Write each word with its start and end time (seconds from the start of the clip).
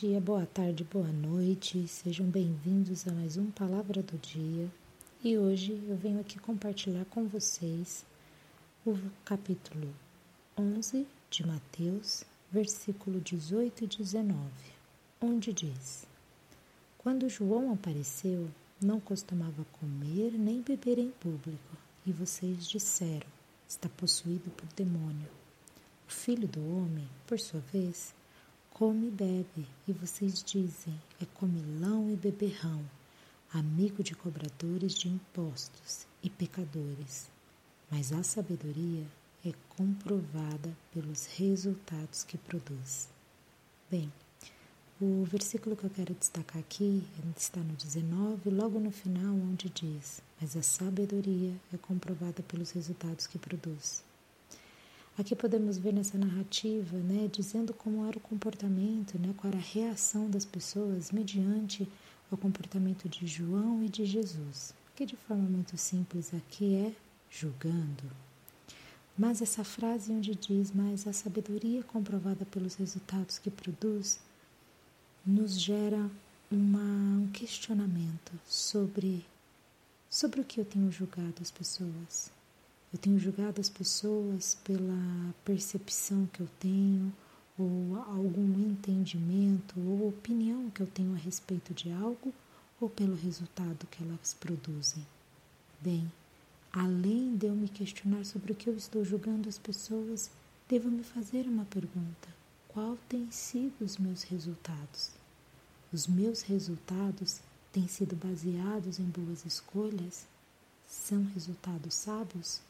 dia, 0.00 0.20
boa 0.20 0.46
tarde, 0.46 0.84
boa 0.84 1.08
noite. 1.08 1.88
Sejam 1.88 2.24
bem-vindos 2.24 3.08
a 3.08 3.12
mais 3.12 3.36
um 3.36 3.50
Palavra 3.50 4.00
do 4.00 4.16
Dia. 4.18 4.70
E 5.24 5.36
hoje 5.36 5.72
eu 5.88 5.96
venho 5.96 6.20
aqui 6.20 6.38
compartilhar 6.38 7.04
com 7.06 7.26
vocês 7.26 8.06
o 8.86 8.96
capítulo 9.24 9.92
11 10.56 11.04
de 11.28 11.44
Mateus, 11.44 12.22
versículo 12.48 13.20
18 13.20 13.82
e 13.82 13.86
19, 13.88 14.38
onde 15.20 15.52
diz: 15.52 16.06
Quando 16.96 17.28
João 17.28 17.72
apareceu, 17.72 18.48
não 18.80 19.00
costumava 19.00 19.66
comer 19.80 20.30
nem 20.38 20.62
beber 20.62 21.00
em 21.00 21.10
público, 21.10 21.76
e 22.06 22.12
vocês 22.12 22.68
disseram: 22.68 23.26
está 23.68 23.88
possuído 23.88 24.48
por 24.50 24.68
demônio. 24.76 25.28
O 26.08 26.12
filho 26.12 26.46
do 26.46 26.60
homem, 26.76 27.08
por 27.26 27.40
sua 27.40 27.58
vez, 27.72 28.14
come 28.78 29.08
e 29.08 29.10
bebe, 29.10 29.66
e 29.88 29.92
vocês 29.92 30.40
dizem: 30.40 30.94
é 31.20 31.26
comilão 31.34 32.08
e 32.12 32.14
beberrão, 32.14 32.80
amigo 33.52 34.04
de 34.04 34.14
cobradores 34.14 34.94
de 34.94 35.08
impostos 35.08 36.06
e 36.22 36.30
pecadores. 36.30 37.28
Mas 37.90 38.12
a 38.12 38.22
sabedoria 38.22 39.04
é 39.44 39.52
comprovada 39.70 40.72
pelos 40.94 41.26
resultados 41.26 42.22
que 42.22 42.38
produz. 42.38 43.08
Bem, 43.90 44.12
o 45.00 45.24
versículo 45.24 45.74
que 45.74 45.84
eu 45.84 45.90
quero 45.90 46.14
destacar 46.14 46.60
aqui 46.60 47.02
está 47.36 47.60
no 47.60 47.74
19, 47.74 48.48
logo 48.50 48.78
no 48.78 48.92
final, 48.92 49.34
onde 49.34 49.68
diz: 49.70 50.22
Mas 50.40 50.56
a 50.56 50.62
sabedoria 50.62 51.52
é 51.74 51.76
comprovada 51.78 52.44
pelos 52.44 52.70
resultados 52.70 53.26
que 53.26 53.38
produz. 53.38 54.04
Aqui 55.18 55.34
podemos 55.34 55.76
ver 55.76 55.92
nessa 55.92 56.16
narrativa, 56.16 56.96
né, 56.96 57.28
dizendo 57.28 57.74
como 57.74 58.06
era 58.06 58.16
o 58.16 58.20
comportamento, 58.20 59.18
né, 59.18 59.34
qual 59.36 59.52
era 59.52 59.58
a 59.58 59.60
reação 59.60 60.30
das 60.30 60.44
pessoas 60.44 61.10
mediante 61.10 61.88
o 62.30 62.36
comportamento 62.36 63.08
de 63.08 63.26
João 63.26 63.82
e 63.82 63.88
de 63.88 64.06
Jesus, 64.06 64.72
que 64.94 65.04
de 65.04 65.16
forma 65.16 65.42
muito 65.42 65.76
simples 65.76 66.32
aqui 66.32 66.76
é 66.76 66.92
julgando. 67.28 68.04
Mas 69.18 69.42
essa 69.42 69.64
frase 69.64 70.12
onde 70.12 70.36
diz, 70.36 70.70
mas 70.72 71.04
a 71.04 71.12
sabedoria 71.12 71.82
comprovada 71.82 72.44
pelos 72.44 72.76
resultados 72.76 73.40
que 73.40 73.50
produz, 73.50 74.20
nos 75.26 75.60
gera 75.60 76.08
uma, 76.48 77.18
um 77.18 77.28
questionamento 77.32 78.38
sobre, 78.46 79.26
sobre 80.08 80.40
o 80.40 80.44
que 80.44 80.60
eu 80.60 80.64
tenho 80.64 80.92
julgado 80.92 81.42
as 81.42 81.50
pessoas. 81.50 82.37
Eu 82.90 82.98
tenho 82.98 83.18
julgado 83.18 83.60
as 83.60 83.68
pessoas 83.68 84.56
pela 84.64 85.34
percepção 85.44 86.26
que 86.32 86.40
eu 86.40 86.48
tenho, 86.58 87.12
ou 87.58 87.96
algum 87.96 88.58
entendimento 88.70 89.78
ou 89.78 90.08
opinião 90.08 90.70
que 90.70 90.80
eu 90.80 90.86
tenho 90.86 91.12
a 91.12 91.18
respeito 91.18 91.74
de 91.74 91.92
algo, 91.92 92.32
ou 92.80 92.88
pelo 92.88 93.14
resultado 93.14 93.86
que 93.90 94.02
elas 94.02 94.32
produzem. 94.32 95.06
Bem, 95.80 96.10
além 96.72 97.36
de 97.36 97.46
eu 97.46 97.54
me 97.54 97.68
questionar 97.68 98.24
sobre 98.24 98.52
o 98.52 98.54
que 98.54 98.70
eu 98.70 98.76
estou 98.76 99.04
julgando 99.04 99.48
as 99.48 99.58
pessoas, 99.58 100.30
devo 100.68 100.88
me 100.88 101.02
fazer 101.02 101.46
uma 101.46 101.66
pergunta: 101.66 102.28
qual 102.68 102.96
tem 103.08 103.30
sido 103.30 103.84
os 103.84 103.98
meus 103.98 104.22
resultados? 104.22 105.10
Os 105.92 106.06
meus 106.06 106.42
resultados 106.42 107.40
têm 107.70 107.86
sido 107.86 108.16
baseados 108.16 108.98
em 108.98 109.04
boas 109.04 109.44
escolhas? 109.44 110.26
São 110.86 111.24
resultados 111.34 111.94
sábios? 111.94 112.60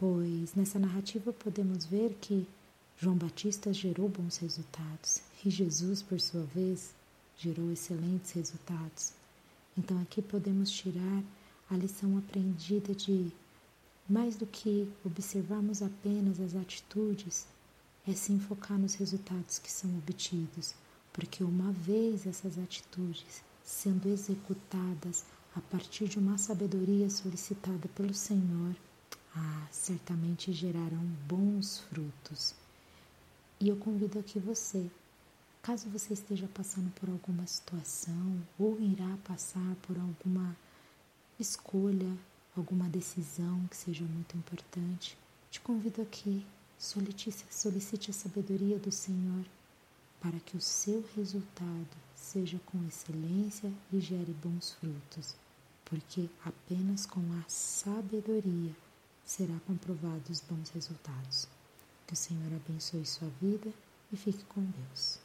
Pois 0.00 0.54
nessa 0.54 0.78
narrativa 0.78 1.30
podemos 1.30 1.84
ver 1.84 2.16
que 2.22 2.48
João 2.96 3.16
Batista 3.16 3.70
gerou 3.70 4.08
bons 4.08 4.38
resultados 4.38 5.20
e 5.44 5.50
Jesus, 5.50 6.02
por 6.02 6.18
sua 6.18 6.42
vez, 6.44 6.94
gerou 7.36 7.70
excelentes 7.70 8.32
resultados. 8.32 9.12
Então 9.76 10.00
aqui 10.00 10.22
podemos 10.22 10.70
tirar 10.70 11.22
a 11.68 11.76
lição 11.76 12.16
aprendida 12.16 12.94
de 12.94 13.30
mais 14.08 14.36
do 14.36 14.46
que 14.46 14.90
observarmos 15.04 15.82
apenas 15.82 16.40
as 16.40 16.56
atitudes, 16.56 17.46
é 18.08 18.14
se 18.14 18.32
enfocar 18.32 18.78
nos 18.78 18.94
resultados 18.94 19.58
que 19.58 19.70
são 19.70 19.90
obtidos, 19.98 20.74
porque 21.12 21.44
uma 21.44 21.72
vez 21.72 22.26
essas 22.26 22.58
atitudes 22.58 23.42
sendo 23.62 24.08
executadas 24.08 25.26
a 25.54 25.60
partir 25.60 26.08
de 26.08 26.18
uma 26.18 26.38
sabedoria 26.38 27.10
solicitada 27.10 27.86
pelo 27.94 28.14
Senhor, 28.14 28.74
ah, 29.36 29.66
certamente 29.70 30.52
gerarão 30.52 31.04
bons 31.28 31.80
frutos. 31.80 32.54
E 33.60 33.68
eu 33.68 33.76
convido 33.76 34.18
aqui 34.18 34.38
você, 34.38 34.90
caso 35.62 35.88
você 35.90 36.14
esteja 36.14 36.48
passando 36.52 36.90
por 36.94 37.08
alguma 37.08 37.46
situação 37.46 38.40
ou 38.58 38.80
irá 38.80 39.18
passar 39.24 39.76
por 39.82 39.98
alguma 39.98 40.56
escolha, 41.38 42.16
alguma 42.56 42.88
decisão 42.88 43.66
que 43.68 43.76
seja 43.76 44.04
muito 44.04 44.36
importante, 44.36 45.16
te 45.50 45.60
convido 45.60 46.02
aqui, 46.02 46.44
solicite, 46.78 47.44
solicite 47.50 48.10
a 48.10 48.14
sabedoria 48.14 48.78
do 48.78 48.90
Senhor 48.90 49.44
para 50.20 50.38
que 50.40 50.56
o 50.56 50.60
seu 50.60 51.04
resultado 51.16 51.96
seja 52.14 52.58
com 52.66 52.78
excelência 52.86 53.72
e 53.92 54.00
gere 54.00 54.34
bons 54.42 54.72
frutos, 54.72 55.34
porque 55.84 56.28
apenas 56.44 57.06
com 57.06 57.20
a 57.40 57.48
sabedoria 57.48 58.74
será 59.30 59.54
comprovado 59.64 60.24
os 60.28 60.40
bons 60.40 60.70
resultados. 60.70 61.46
Que 62.04 62.14
o 62.14 62.16
Senhor 62.16 62.52
abençoe 62.52 63.06
sua 63.06 63.28
vida 63.40 63.72
e 64.12 64.16
fique 64.16 64.44
com 64.46 64.60
Deus. 64.60 65.20